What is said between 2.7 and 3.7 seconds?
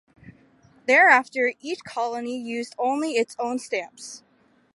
only its own